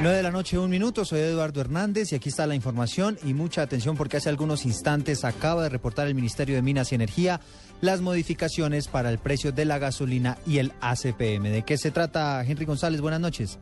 [0.00, 1.04] 9 de la noche, un minuto.
[1.04, 5.24] Soy Eduardo Hernández y aquí está la información y mucha atención porque hace algunos instantes
[5.24, 7.40] acaba de reportar el Ministerio de Minas y Energía
[7.80, 11.50] las modificaciones para el precio de la gasolina y el ACPM.
[11.50, 13.00] ¿De qué se trata, Henry González?
[13.00, 13.58] Buenas noches.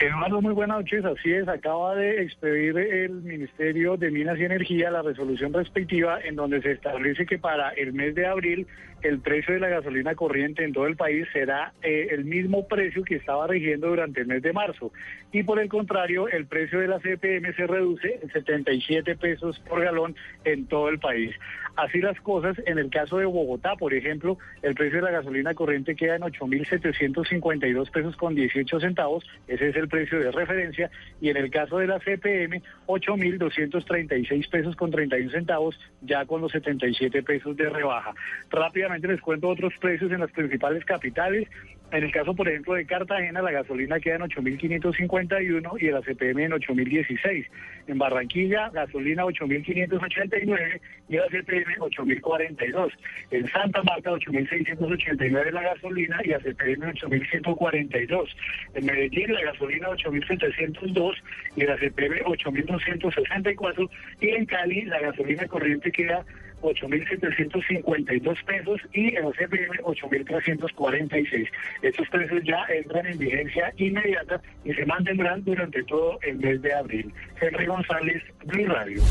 [0.00, 1.04] Eduardo, muy buenas noches.
[1.04, 6.36] Así es, acaba de expedir el Ministerio de Minas y Energía la resolución respectiva en
[6.36, 8.68] donde se establece que para el mes de abril
[9.02, 13.02] el precio de la gasolina corriente en todo el país será eh, el mismo precio
[13.02, 14.92] que estaba rigiendo durante el mes de marzo.
[15.32, 19.82] Y por el contrario, el precio de la CPM se reduce en 77 pesos por
[19.82, 21.34] galón en todo el país.
[21.78, 25.54] Así las cosas, en el caso de Bogotá, por ejemplo, el precio de la gasolina
[25.54, 31.28] corriente queda en 8.752 pesos con 18 centavos, ese es el precio de referencia, y
[31.28, 37.22] en el caso de la CPM, 8.236 pesos con 31 centavos, ya con los 77
[37.22, 38.12] pesos de rebaja.
[38.50, 41.48] Rápidamente les cuento otros precios en las principales capitales.
[41.90, 46.38] En el caso, por ejemplo, de Cartagena, la gasolina queda en 8.551 y el ACPM
[46.40, 47.46] en 8.016.
[47.86, 52.92] En Barranquilla, gasolina 8.589 y el ACPM 8.042.
[53.30, 58.28] En Santa Marta, 8.689 la gasolina y ACPM 8.142.
[58.74, 61.14] En Medellín, la gasolina 8.702
[61.56, 63.90] y el ACPM 8.264.
[64.20, 66.22] Y en Cali, la gasolina corriente queda
[66.62, 71.48] 8.752 pesos y el OCPM 8.346.
[71.82, 76.74] Estos precios ya entran en vigencia inmediata y se mantendrán durante todo el mes de
[76.74, 77.12] abril.
[77.40, 79.02] Henry González, Blue Radio.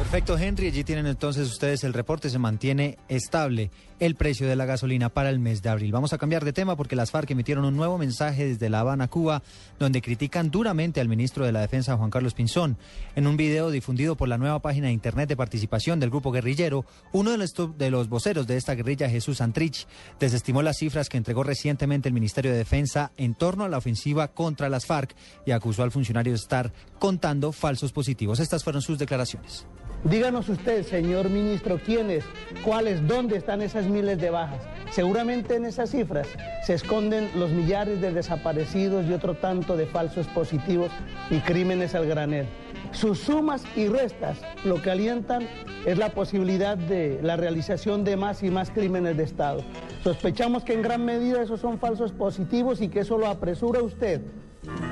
[0.00, 0.68] Perfecto, Henry.
[0.68, 2.30] Allí tienen entonces ustedes el reporte.
[2.30, 3.70] Se mantiene estable
[4.00, 5.92] el precio de la gasolina para el mes de abril.
[5.92, 9.08] Vamos a cambiar de tema porque las FARC emitieron un nuevo mensaje desde La Habana,
[9.08, 9.42] Cuba,
[9.78, 12.78] donde critican duramente al ministro de la Defensa, Juan Carlos Pinzón.
[13.14, 16.86] En un video difundido por la nueva página de Internet de participación del grupo guerrillero,
[17.12, 19.86] uno de los, voceros de esta guerrilla, Jesús Antrich,
[20.18, 24.28] desestimó las cifras que entregó recientemente el Ministerio de Defensa en torno a la ofensiva
[24.28, 28.40] contra las FARC y acusó al funcionario de estar contando falsos positivos.
[28.40, 29.66] Estas fueron sus declaraciones.
[30.04, 32.24] Díganos usted, señor ministro, quiénes,
[32.64, 34.62] cuáles, dónde están esas miles de bajas.
[34.90, 36.26] Seguramente en esas cifras
[36.64, 40.90] se esconden los millares de desaparecidos y otro tanto de falsos positivos
[41.28, 42.46] y crímenes al granel.
[42.92, 45.46] Sus sumas y restas lo que alientan
[45.84, 49.62] es la posibilidad de la realización de más y más crímenes de Estado.
[50.02, 54.22] Sospechamos que en gran medida esos son falsos positivos y que eso lo apresura usted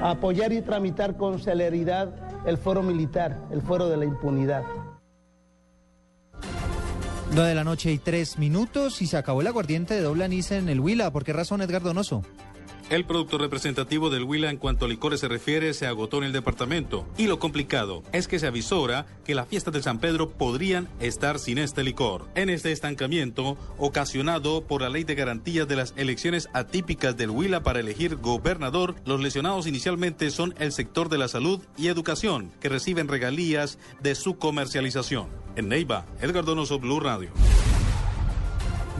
[0.02, 2.14] a apoyar y tramitar con celeridad
[2.46, 4.64] el foro militar, el foro de la impunidad.
[7.32, 10.50] 9 de la noche y tres minutos y se acabó el aguardiente de doble anís
[10.50, 11.12] en el Huila.
[11.12, 12.22] ¿Por qué razón, Edgar Donoso?
[12.90, 16.32] El producto representativo del Huila en cuanto a licores se refiere se agotó en el
[16.32, 20.88] departamento y lo complicado es que se avisora que las fiestas de San Pedro podrían
[20.98, 22.26] estar sin este licor.
[22.34, 27.62] En este estancamiento ocasionado por la ley de garantías de las elecciones atípicas del Huila
[27.62, 32.70] para elegir gobernador, los lesionados inicialmente son el sector de la salud y educación que
[32.70, 35.28] reciben regalías de su comercialización.
[35.58, 37.30] En Neiva, Edgar Donoso, Blue Radio.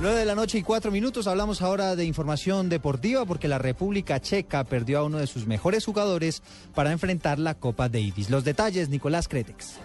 [0.00, 1.28] 9 de la noche y cuatro minutos.
[1.28, 5.84] Hablamos ahora de información deportiva porque la República Checa perdió a uno de sus mejores
[5.84, 6.42] jugadores
[6.74, 8.28] para enfrentar la Copa Davis.
[8.28, 9.76] Los detalles, Nicolás Cretex.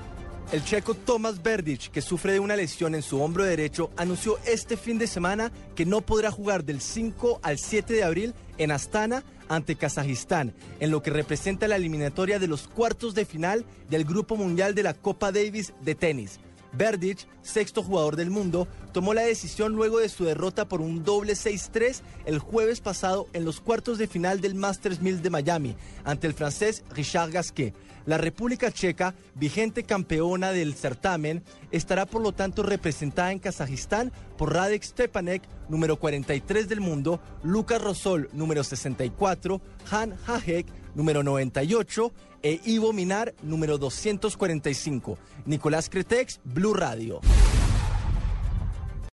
[0.51, 4.75] El checo Tomas Verdic, que sufre de una lesión en su hombro derecho, anunció este
[4.75, 9.23] fin de semana que no podrá jugar del 5 al 7 de abril en Astana
[9.47, 14.37] ante Kazajistán, en lo que representa la eliminatoria de los cuartos de final del Grupo
[14.37, 16.39] Mundial de la Copa Davis de tenis.
[16.73, 21.33] Verdic, sexto jugador del mundo, tomó la decisión luego de su derrota por un doble
[21.33, 26.27] 6-3 el jueves pasado en los cuartos de final del Masters 1000 de Miami ante
[26.27, 27.73] el francés Richard Gasquet.
[28.05, 31.41] La República Checa, vigente campeona del certamen,
[31.71, 37.81] estará por lo tanto representada en Kazajistán por Radek Stepanek, número 43 del mundo, Lucas
[37.81, 42.11] Rosol, número 64, Han Hajek, número 98,
[42.43, 45.17] e Ivo Minar, número 245.
[45.45, 47.21] Nicolás Cretex, Blue Radio.